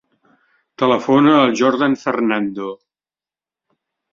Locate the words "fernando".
2.07-2.71